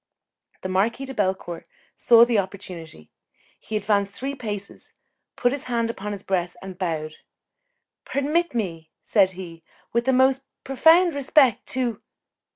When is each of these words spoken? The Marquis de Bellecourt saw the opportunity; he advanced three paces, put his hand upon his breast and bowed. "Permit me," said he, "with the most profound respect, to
The 0.61 0.67
Marquis 0.69 1.05
de 1.05 1.13
Bellecourt 1.13 1.65
saw 1.95 2.25
the 2.25 2.39
opportunity; 2.39 3.11
he 3.59 3.77
advanced 3.77 4.13
three 4.15 4.33
paces, 4.33 4.91
put 5.35 5.51
his 5.51 5.65
hand 5.65 5.91
upon 5.91 6.11
his 6.11 6.23
breast 6.23 6.55
and 6.59 6.75
bowed. 6.75 7.17
"Permit 8.03 8.55
me," 8.55 8.89
said 9.03 9.33
he, 9.37 9.61
"with 9.93 10.05
the 10.05 10.13
most 10.13 10.41
profound 10.63 11.13
respect, 11.13 11.67
to 11.73 12.01